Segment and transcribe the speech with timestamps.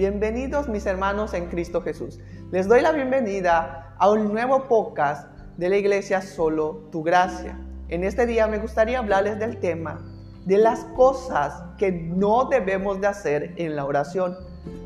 [0.00, 2.18] Bienvenidos mis hermanos en Cristo Jesús.
[2.50, 7.60] Les doy la bienvenida a un nuevo podcast de la iglesia Solo Tu Gracia.
[7.90, 10.02] En este día me gustaría hablarles del tema
[10.46, 14.38] de las cosas que no debemos de hacer en la oración.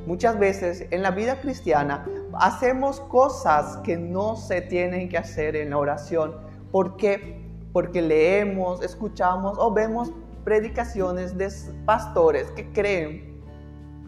[0.05, 2.05] Muchas veces en la vida cristiana
[2.41, 6.35] hacemos cosas que no se tienen que hacer en la oración.
[6.73, 7.41] ¿Por qué?
[7.73, 10.11] Porque leemos, escuchamos o vemos
[10.43, 11.53] predicaciones de
[11.87, 13.34] pastores que creen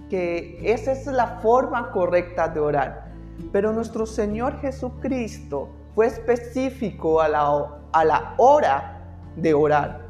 [0.09, 3.13] que esa es la forma correcta de orar.
[3.53, 9.03] Pero nuestro Señor Jesucristo fue específico a la, a la hora
[9.37, 10.07] de orar.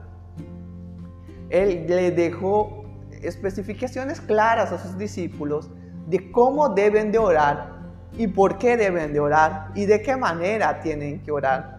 [1.51, 2.85] Él le dejó
[3.23, 5.71] especificaciones claras a sus discípulos
[6.07, 7.77] de cómo deben de orar
[8.17, 11.76] y por qué deben de orar y de qué manera tienen que orar.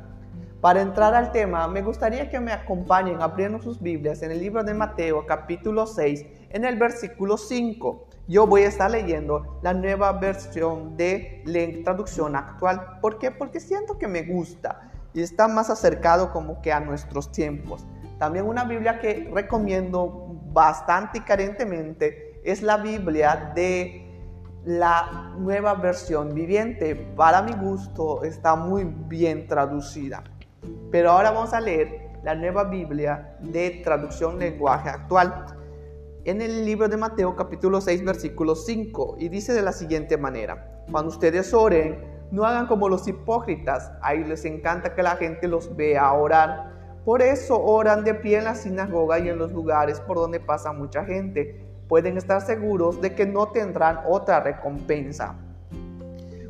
[0.61, 4.63] Para entrar al tema, me gustaría que me acompañen abriendo sus Biblias en el libro
[4.63, 8.07] de Mateo capítulo 6, en el versículo 5.
[8.27, 12.97] Yo voy a estar leyendo la nueva versión de la traducción actual.
[13.01, 13.29] ¿Por qué?
[13.29, 17.85] Porque siento que me gusta y está más acercado como que a nuestros tiempos.
[18.17, 24.11] También una Biblia que recomiendo bastante y carentemente es la Biblia de
[24.65, 26.95] la nueva versión viviente.
[26.95, 30.23] Para mi gusto está muy bien traducida.
[30.91, 35.45] Pero ahora vamos a leer la nueva Biblia de traducción lenguaje actual
[36.27, 40.83] en el libro de Mateo capítulo 6 versículo 5 y dice de la siguiente manera,
[40.91, 45.73] cuando ustedes oren, no hagan como los hipócritas, ahí les encanta que la gente los
[45.77, 46.99] vea orar.
[47.05, 50.73] Por eso oran de pie en la sinagoga y en los lugares por donde pasa
[50.73, 51.65] mucha gente.
[51.87, 55.33] Pueden estar seguros de que no tendrán otra recompensa.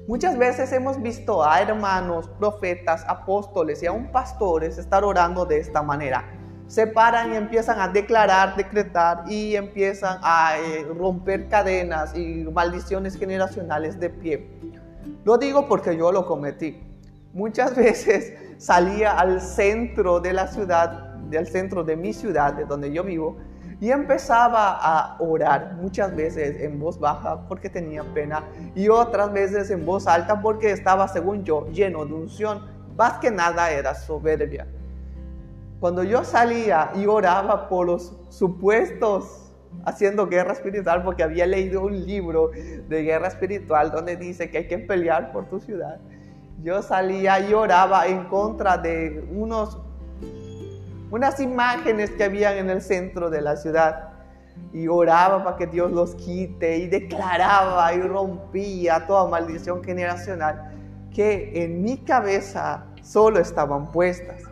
[0.08, 5.84] Muchas veces hemos visto a hermanos, profetas, apóstoles y aún pastores estar orando de esta
[5.84, 6.24] manera
[6.68, 13.18] se paran y empiezan a declarar, decretar y empiezan a eh, romper cadenas y maldiciones
[13.18, 14.50] generacionales de pie.
[15.24, 16.84] Lo digo porque yo lo cometí.
[17.34, 22.92] Muchas veces salía al centro de la ciudad, del centro de mi ciudad, de donde
[22.92, 23.38] yo vivo,
[23.80, 28.44] y empezaba a orar muchas veces en voz baja porque tenía pena
[28.74, 32.66] y otras veces en voz alta porque estaba, según yo, lleno de unción.
[32.98, 34.68] Más que nada era soberbia.
[35.80, 39.48] Cuando yo salía y oraba por los supuestos
[39.86, 44.68] haciendo guerra espiritual, porque había leído un libro de guerra espiritual donde dice que hay
[44.68, 46.00] que pelear por tu ciudad,
[46.64, 49.80] yo salía y oraba en contra de unos,
[51.12, 54.10] unas imágenes que habían en el centro de la ciudad.
[54.74, 60.74] Y oraba para que Dios los quite y declaraba y rompía toda maldición generacional
[61.14, 64.44] que en mi cabeza solo estaban puestas.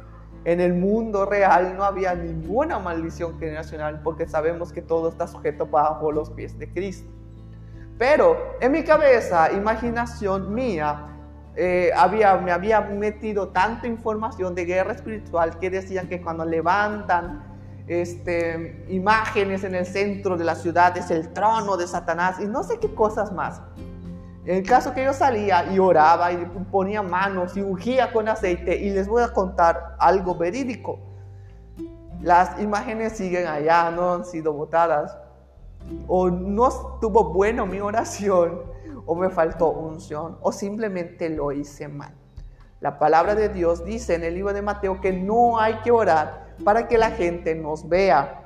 [0.46, 5.66] En el mundo real no había ninguna maldición generacional porque sabemos que todo está sujeto
[5.66, 7.10] bajo los pies de Cristo.
[7.98, 11.15] Pero en mi cabeza, imaginación mía,
[11.56, 17.44] eh, había, me había metido tanta información de guerra espiritual que decían que cuando levantan
[17.88, 22.64] este, imágenes en el centro de la ciudad es el trono de Satanás y no
[22.64, 23.62] sé qué cosas más.
[24.46, 26.38] En el caso que yo salía y oraba y
[26.72, 31.00] ponía manos y ungía con aceite y les voy a contar algo verídico.
[32.22, 35.18] Las imágenes siguen allá, no han sido botadas.
[36.08, 38.62] O no estuvo bueno mi oración,
[39.06, 42.14] o me faltó unción, o simplemente lo hice mal.
[42.82, 46.56] La palabra de Dios dice en el libro de Mateo que no hay que orar
[46.64, 48.44] para que la gente nos vea.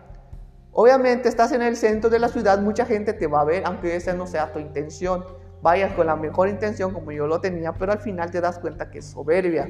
[0.71, 3.95] Obviamente estás en el centro de la ciudad, mucha gente te va a ver, aunque
[3.95, 5.23] esa no sea tu intención
[5.61, 8.89] vayas con la mejor intención como yo lo tenía, pero al final te das cuenta
[8.89, 9.69] que es soberbia.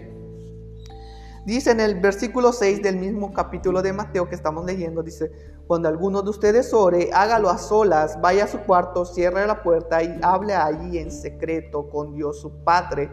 [1.45, 5.31] Dice en el versículo 6 del mismo capítulo de Mateo que estamos leyendo, dice,
[5.69, 10.02] cuando alguno de ustedes ore, hágalo a solas, vaya a su cuarto, cierre la puerta
[10.02, 13.12] y hable allí en secreto con Dios su Padre,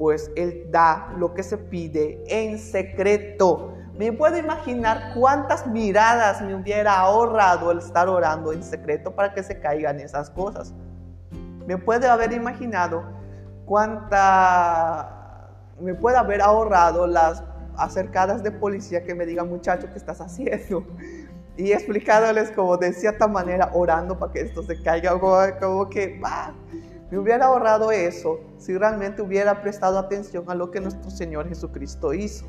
[0.00, 3.74] pues Él da lo que se pide en secreto.
[3.96, 9.44] Me puedo imaginar cuántas miradas me hubiera ahorrado el estar orando en secreto para que
[9.44, 10.74] se caigan esas cosas.
[11.68, 13.04] Me puede haber imaginado
[13.64, 17.44] cuánta, me puede haber ahorrado las
[17.76, 20.84] acercadas de policía que me digan, muchacho, ¿qué estás haciendo?
[21.56, 26.54] Y explicándoles como de cierta manera, orando para que esto se caiga, como, que, bah,
[27.10, 32.14] me hubiera ahorrado eso si realmente hubiera prestado atención a lo que nuestro Señor Jesucristo
[32.14, 32.46] hizo.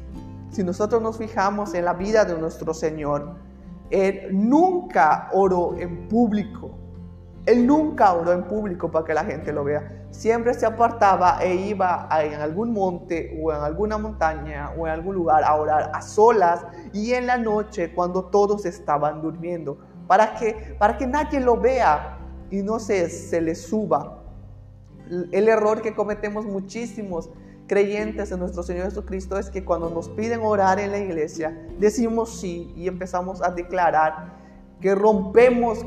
[0.51, 3.35] Si nosotros nos fijamos en la vida de nuestro Señor,
[3.89, 6.82] Él nunca oró en público.
[7.45, 10.05] Él nunca oró en público para que la gente lo vea.
[10.11, 15.15] Siempre se apartaba e iba en algún monte o en alguna montaña o en algún
[15.15, 19.77] lugar a orar a solas y en la noche cuando todos estaban durmiendo.
[20.07, 22.19] ¿Para que Para que nadie lo vea.
[22.49, 24.19] y no se, se le suba.
[25.31, 27.29] El error que cometemos muchísimos
[27.67, 32.39] creyentes en nuestro Señor Jesucristo es que cuando nos piden orar en la iglesia, decimos
[32.39, 34.42] sí y empezamos a declarar
[34.83, 35.85] que rompemos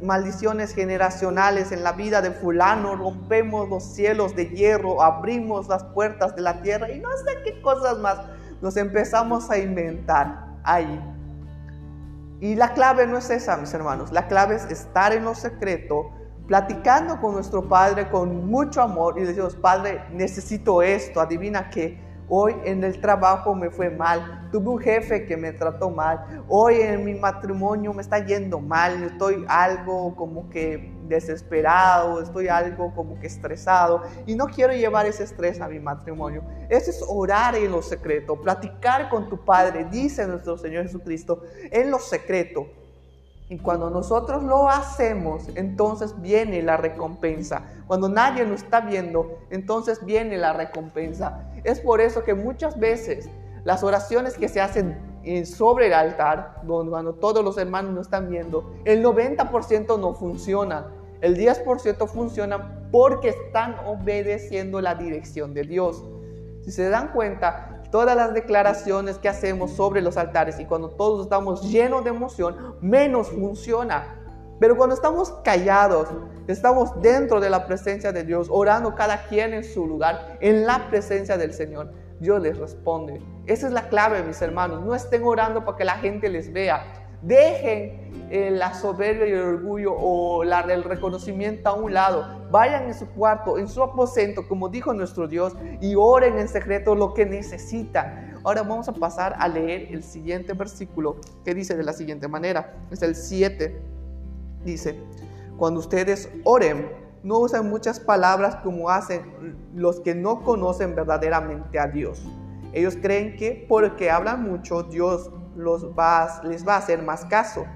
[0.00, 6.34] maldiciones generacionales en la vida de fulano, rompemos los cielos de hierro, abrimos las puertas
[6.34, 8.18] de la tierra y no sé qué cosas más
[8.62, 10.98] nos empezamos a inventar ahí.
[12.40, 16.10] Y la clave no es esa, mis hermanos, la clave es estar en lo secreto,
[16.46, 22.54] platicando con nuestro Padre con mucho amor y decimos, Padre, necesito esto, adivina qué Hoy
[22.64, 24.48] en el trabajo me fue mal.
[24.52, 26.44] Tuve un jefe que me trató mal.
[26.48, 29.02] Hoy en mi matrimonio me está yendo mal.
[29.02, 32.20] Estoy algo como que desesperado.
[32.20, 34.02] Estoy algo como que estresado.
[34.26, 36.42] Y no quiero llevar ese estrés a mi matrimonio.
[36.68, 38.40] Eso es orar en lo secreto.
[38.40, 42.77] Platicar con tu Padre, dice nuestro Señor Jesucristo, en lo secreto.
[43.50, 47.62] Y cuando nosotros lo hacemos, entonces viene la recompensa.
[47.86, 51.50] Cuando nadie lo está viendo, entonces viene la recompensa.
[51.64, 53.30] Es por eso que muchas veces
[53.64, 54.98] las oraciones que se hacen
[55.44, 60.88] sobre el altar, cuando todos los hermanos lo están viendo, el 90% no funciona.
[61.20, 66.04] El 10% funciona porque están obedeciendo la dirección de Dios.
[66.62, 71.24] Si se dan cuenta, todas las declaraciones que hacemos sobre los altares y cuando todos
[71.24, 74.14] estamos llenos de emoción, menos funciona.
[74.60, 76.08] Pero cuando estamos callados,
[76.48, 80.88] estamos dentro de la presencia de Dios, orando cada quien en su lugar, en la
[80.88, 83.22] presencia del Señor, Dios les responde.
[83.46, 84.84] Esa es la clave, mis hermanos.
[84.84, 87.07] No estén orando para que la gente les vea.
[87.22, 92.46] Dejen eh, la soberbia y el orgullo o la, el reconocimiento a un lado.
[92.50, 96.94] Vayan en su cuarto, en su aposento, como dijo nuestro Dios, y oren en secreto
[96.94, 98.38] lo que necesitan.
[98.44, 102.76] Ahora vamos a pasar a leer el siguiente versículo que dice de la siguiente manera.
[102.90, 103.80] Es el 7.
[104.64, 105.00] Dice,
[105.56, 106.88] cuando ustedes oren,
[107.22, 112.22] no usen muchas palabras como hacen los que no conocen verdaderamente a Dios.
[112.72, 115.82] Ellos creen que porque hablan mucho, Dios los
[116.44, 117.66] les va a hacer más caso.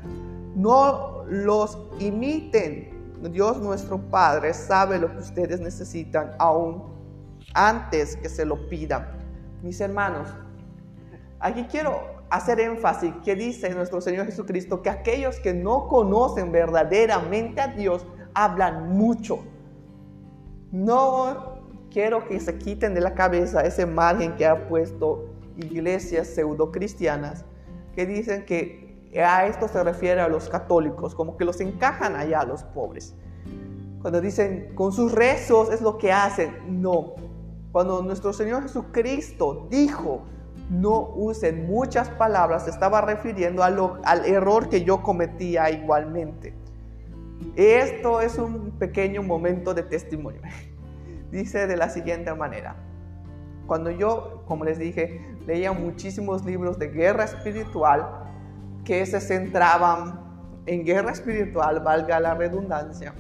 [0.55, 2.91] No los imiten.
[3.31, 6.83] Dios nuestro Padre sabe lo que ustedes necesitan aún
[7.55, 9.07] antes que se lo pidan.
[9.63, 10.29] Mis hermanos,
[11.39, 12.01] aquí quiero
[12.31, 18.07] hacer énfasis que dice nuestro Señor Jesucristo que aquellos que no conocen verdaderamente a Dios
[18.35, 19.39] hablan mucho.
[20.73, 26.73] No quiero que se quiten de la cabeza ese margen que ha puesto iglesias pseudo
[26.73, 27.45] cristianas
[27.95, 32.41] que dicen que a esto se refiere a los católicos, como que los encajan allá
[32.41, 33.15] a los pobres.
[34.01, 37.15] Cuando dicen con sus rezos es lo que hacen, no.
[37.71, 40.23] Cuando nuestro Señor Jesucristo dijo,
[40.71, 46.55] no usen muchas palabras, estaba refiriendo al error que yo cometía igualmente.
[47.57, 50.41] Esto es un pequeño momento de testimonio.
[51.31, 52.77] Dice de la siguiente manera.
[53.73, 58.07] Cuando yo, como les dije, leía muchísimos libros de guerra espiritual
[58.85, 60.21] que se centraban
[60.67, 63.15] en guerra espiritual, valga la redundancia,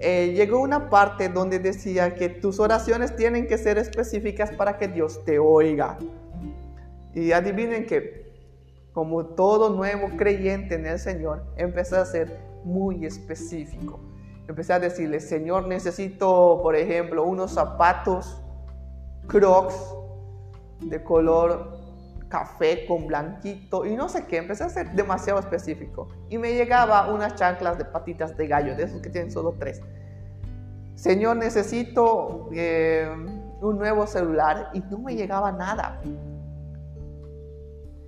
[0.00, 4.88] eh, llegó una parte donde decía que tus oraciones tienen que ser específicas para que
[4.88, 5.96] Dios te oiga.
[7.14, 8.32] Y adivinen que,
[8.92, 14.00] como todo nuevo creyente en el Señor, empecé a ser muy específico.
[14.48, 18.42] Empecé a decirle, Señor, necesito, por ejemplo, unos zapatos
[19.26, 19.74] crocs
[20.80, 21.76] de color
[22.28, 24.38] café con blanquito y no sé qué.
[24.38, 26.08] Empecé a ser demasiado específico.
[26.28, 29.80] Y me llegaba unas chanclas de patitas de gallo, de esos que tienen solo tres.
[30.94, 33.08] Señor, necesito eh,
[33.60, 36.00] un nuevo celular y no me llegaba nada.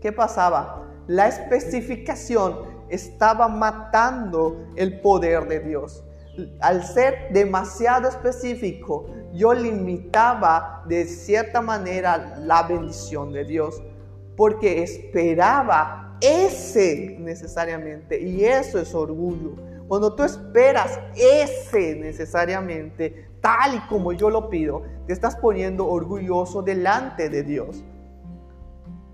[0.00, 0.86] ¿Qué pasaba?
[1.06, 6.04] La especificación estaba matando el poder de Dios
[6.60, 13.82] al ser demasiado específico, yo limitaba de cierta manera la bendición de Dios,
[14.36, 19.56] porque esperaba ese necesariamente, y eso es orgullo.
[19.86, 26.62] Cuando tú esperas ese necesariamente, tal y como yo lo pido, te estás poniendo orgulloso
[26.62, 27.84] delante de Dios.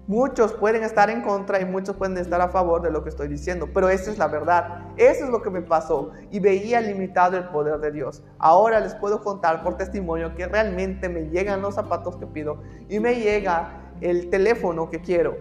[0.06, 3.26] Muchos pueden estar en contra y muchos pueden estar a favor de lo que estoy
[3.26, 4.82] diciendo, pero esa es la verdad.
[4.98, 8.22] Eso es lo que me pasó y veía limitado el poder de Dios.
[8.38, 12.58] Ahora les puedo contar por testimonio que realmente me llegan los zapatos que pido
[12.90, 15.38] y me llega el teléfono que quiero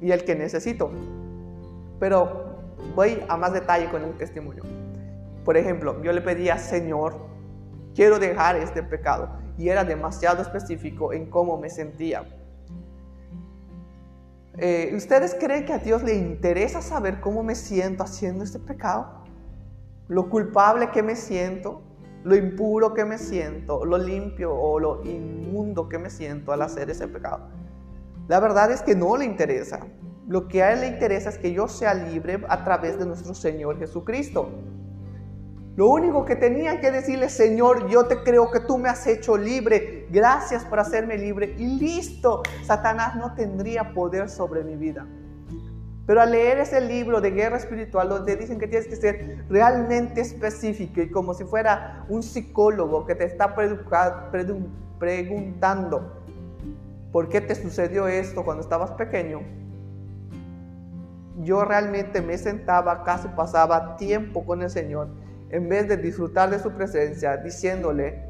[0.00, 0.90] y el que necesito.
[2.00, 2.56] Pero
[2.96, 4.64] voy a más detalle con el testimonio.
[5.44, 7.14] Por ejemplo, yo le pedía, Señor,
[7.94, 12.24] quiero dejar este pecado y era demasiado específico en cómo me sentía
[14.58, 19.24] eh, ¿Ustedes creen que a Dios le interesa saber cómo me siento haciendo este pecado?
[20.08, 21.82] lo culpable que me siento,
[22.24, 26.90] lo impuro que me siento, lo limpio o lo inmundo que me siento al hacer
[26.90, 27.48] ese pecado.
[28.28, 29.80] La verdad es que no le interesa.
[30.26, 33.34] Lo que a Él le interesa es que yo sea libre a través de nuestro
[33.34, 34.50] Señor Jesucristo.
[35.76, 39.36] Lo único que tenía que decirle, Señor, yo te creo que tú me has hecho
[39.36, 40.06] libre.
[40.10, 41.56] Gracias por hacerme libre.
[41.58, 45.04] Y listo, Satanás no tendría poder sobre mi vida.
[46.06, 50.20] Pero al leer ese libro de guerra espiritual, donde dicen que tienes que ser realmente
[50.20, 53.56] específico y como si fuera un psicólogo que te está
[55.00, 56.22] preguntando
[57.10, 59.40] por qué te sucedió esto cuando estabas pequeño,
[61.38, 65.08] yo realmente me sentaba, casi pasaba tiempo con el Señor,
[65.50, 68.22] en vez de disfrutar de su presencia, diciéndole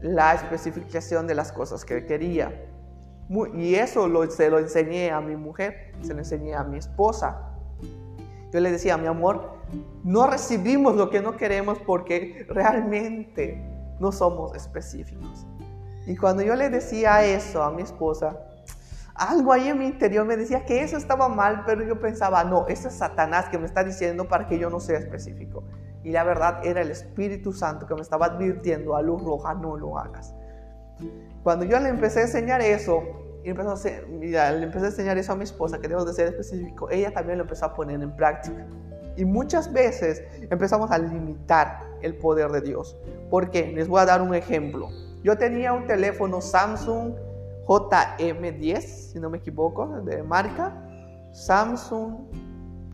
[0.00, 2.52] la especificación de las cosas que quería.
[3.54, 7.52] Y eso lo, se lo enseñé a mi mujer, se lo enseñé a mi esposa.
[8.52, 9.58] Yo le decía, mi amor,
[10.04, 13.62] no recibimos lo que no queremos porque realmente
[13.98, 15.46] no somos específicos.
[16.06, 18.36] Y cuando yo le decía eso a mi esposa,
[19.14, 22.66] algo ahí en mi interior me decía que eso estaba mal, pero yo pensaba, no,
[22.66, 25.62] eso es Satanás que me está diciendo para que yo no sea específico.
[26.04, 29.76] Y la verdad era el Espíritu Santo que me estaba advirtiendo a luz roja, no
[29.76, 30.34] lo hagas.
[31.42, 33.02] Cuando yo le empecé a enseñar eso,
[33.44, 36.28] y empezó a le empecé a enseñar eso a mi esposa, que debo de ser
[36.28, 38.66] específico, ella también lo empezó a poner en práctica.
[39.16, 42.96] Y muchas veces empezamos a limitar el poder de Dios.
[43.30, 43.72] ¿Por qué?
[43.72, 44.88] Les voy a dar un ejemplo.
[45.22, 47.14] Yo tenía un teléfono Samsung
[47.66, 50.72] JM10, si no me equivoco, de marca.
[51.32, 52.14] Samsung,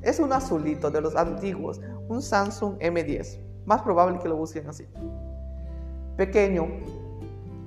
[0.03, 3.39] es un azulito de los antiguos, un Samsung M10.
[3.65, 4.87] Más probable que lo busquen así.
[6.17, 6.67] Pequeño,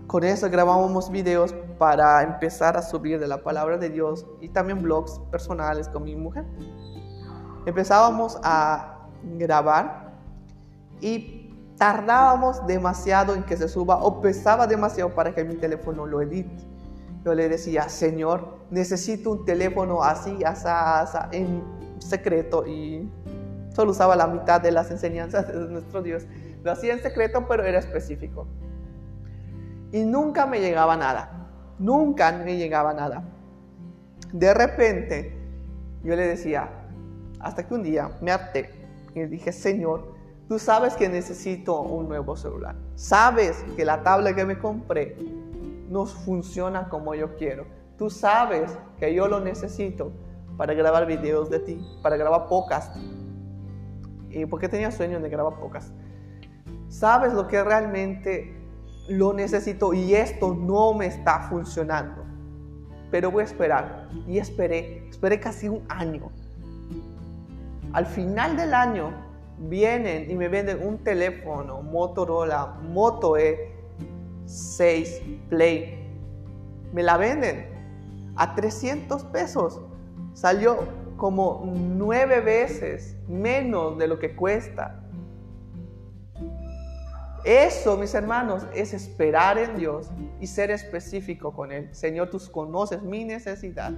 [0.07, 4.81] con eso grabábamos videos para empezar a subir de la palabra de Dios y también
[4.81, 6.45] blogs personales con mi mujer.
[7.65, 9.07] Empezábamos a
[9.37, 10.11] grabar
[10.99, 16.21] y tardábamos demasiado en que se suba o pesaba demasiado para que mi teléfono lo
[16.21, 16.63] edite.
[17.23, 21.63] Yo le decía, Señor, necesito un teléfono así, así, así, en
[21.99, 23.09] secreto y
[23.73, 26.23] solo usaba la mitad de las enseñanzas de nuestro Dios.
[26.63, 28.47] Lo hacía en secreto, pero era específico
[29.91, 31.47] y nunca me llegaba nada.
[31.79, 33.23] Nunca me llegaba nada.
[34.31, 35.37] De repente,
[36.03, 36.69] yo le decía,
[37.39, 38.69] hasta que un día me harté
[39.13, 40.13] y le dije, Señor,
[40.47, 42.75] tú sabes que necesito un nuevo celular.
[42.95, 45.17] Sabes que la tabla que me compré
[45.89, 47.65] no funciona como yo quiero.
[47.97, 50.11] Tú sabes que yo lo necesito
[50.57, 52.91] para grabar videos de ti, para grabar pocas.
[54.31, 55.91] ¿Y porque tenía sueño de grabar pocas?
[56.89, 58.61] Sabes lo que realmente
[59.07, 62.23] lo necesito y esto no me está funcionando.
[63.09, 64.07] Pero voy a esperar.
[64.27, 66.31] Y esperé, esperé casi un año.
[67.93, 69.11] Al final del año
[69.57, 76.07] vienen y me venden un teléfono Motorola Moto E6 Play.
[76.93, 77.67] Me la venden
[78.37, 79.81] a 300 pesos.
[80.33, 85.03] Salió como nueve veces menos de lo que cuesta.
[87.43, 90.09] Eso, mis hermanos, es esperar en Dios
[90.39, 91.93] y ser específico con Él.
[91.93, 93.91] Señor, tú conoces mi necesidad.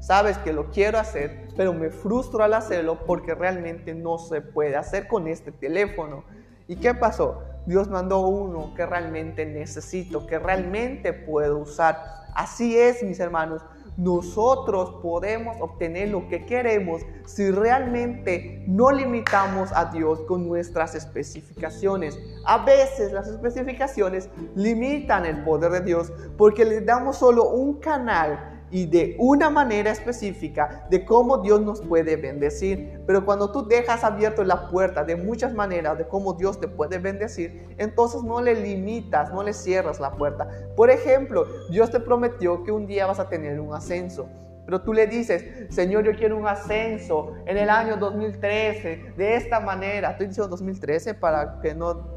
[0.00, 4.74] Sabes que lo quiero hacer, pero me frustro al hacerlo porque realmente no se puede
[4.74, 6.24] hacer con este teléfono.
[6.66, 7.40] ¿Y qué pasó?
[7.66, 12.00] Dios mandó uno que realmente necesito, que realmente puedo usar.
[12.34, 13.62] Así es, mis hermanos
[13.96, 22.18] nosotros podemos obtener lo que queremos si realmente no limitamos a Dios con nuestras especificaciones.
[22.44, 28.53] A veces las especificaciones limitan el poder de Dios porque le damos solo un canal
[28.74, 33.00] y de una manera específica de cómo Dios nos puede bendecir.
[33.06, 36.98] Pero cuando tú dejas abierto la puerta de muchas maneras de cómo Dios te puede
[36.98, 40.48] bendecir, entonces no le limitas, no le cierras la puerta.
[40.74, 44.26] Por ejemplo, Dios te prometió que un día vas a tener un ascenso.
[44.64, 49.60] Pero tú le dices, Señor, yo quiero un ascenso en el año 2013, de esta
[49.60, 50.10] manera.
[50.10, 52.08] Estoy diciendo 2013 para que no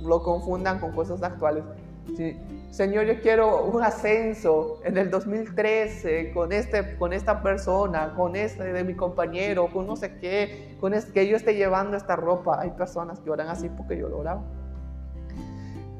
[0.00, 1.64] lo confundan con cosas actuales.
[2.74, 8.72] Señor, yo quiero un ascenso en el 2013 con, este, con esta persona, con este
[8.72, 12.60] de mi compañero, con no sé qué, con este, que yo esté llevando esta ropa.
[12.60, 14.42] Hay personas que oran así porque yo lo oraba.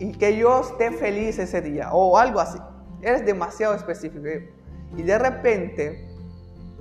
[0.00, 2.58] Y que yo esté feliz ese día o algo así.
[3.02, 4.26] Eres demasiado específico.
[4.96, 6.08] Y de repente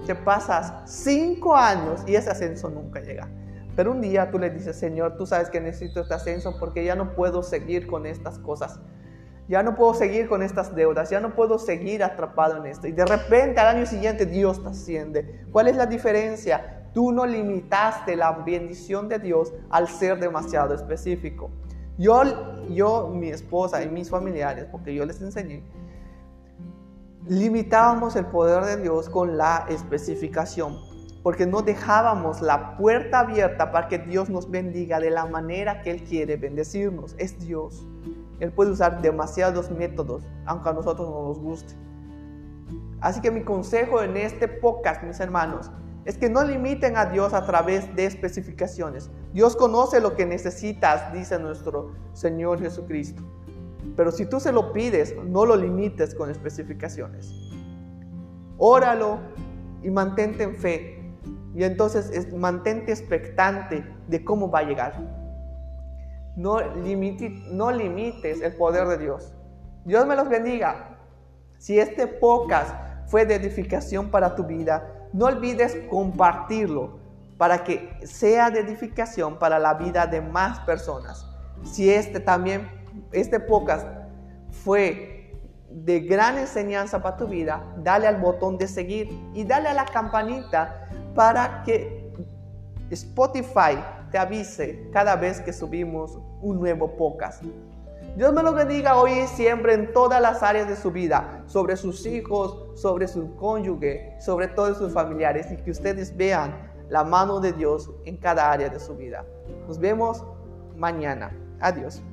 [0.07, 3.29] te pasas cinco años y ese ascenso nunca llega.
[3.75, 6.95] Pero un día tú le dices, Señor, tú sabes que necesito este ascenso porque ya
[6.95, 8.79] no puedo seguir con estas cosas
[9.47, 12.87] ya no puedo seguir con estas deudas, ya no puedo seguir atrapado en esto.
[12.87, 15.45] Y de repente al año siguiente Dios te asciende.
[15.51, 16.89] ¿Cuál es la diferencia?
[16.93, 21.49] Tú no limitaste la bendición de Dios al ser demasiado específico.
[21.97, 22.23] Yo,
[22.69, 25.63] yo, mi esposa y mis familiares, porque yo les enseñé,
[27.27, 30.79] limitábamos el poder de Dios con la especificación,
[31.21, 35.91] porque no dejábamos la puerta abierta para que Dios nos bendiga de la manera que
[35.91, 37.15] Él quiere bendecirnos.
[37.17, 37.85] Es Dios.
[38.43, 41.75] Él puede usar demasiados métodos, aunque a nosotros no nos guste.
[42.99, 45.71] Así que mi consejo en este podcast, mis hermanos,
[46.03, 49.09] es que no limiten a Dios a través de especificaciones.
[49.31, 53.23] Dios conoce lo que necesitas, dice nuestro Señor Jesucristo.
[53.95, 57.33] Pero si tú se lo pides, no lo limites con especificaciones.
[58.57, 59.19] Óralo
[59.83, 61.15] y mantente en fe.
[61.55, 65.22] Y entonces mantente expectante de cómo va a llegar.
[66.35, 69.33] No, no limites el poder de Dios.
[69.85, 70.97] Dios me los bendiga.
[71.57, 72.73] Si este podcast
[73.07, 76.99] fue de edificación para tu vida, no olvides compartirlo
[77.37, 81.27] para que sea de edificación para la vida de más personas.
[81.63, 82.69] Si este también,
[83.11, 83.87] este podcast
[84.49, 89.73] fue de gran enseñanza para tu vida, dale al botón de seguir y dale a
[89.73, 92.13] la campanita para que
[92.91, 93.77] Spotify
[94.13, 97.43] te avise cada vez que subimos un nuevo podcast.
[98.15, 101.75] Dios me lo bendiga hoy y siempre en todas las áreas de su vida, sobre
[101.75, 107.39] sus hijos, sobre su cónyuge, sobre todos sus familiares y que ustedes vean la mano
[107.39, 109.25] de Dios en cada área de su vida.
[109.67, 110.23] Nos vemos
[110.75, 111.35] mañana.
[111.59, 112.03] Adiós.